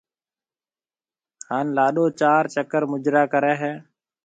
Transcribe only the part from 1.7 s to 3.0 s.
لاڏو چار چڪر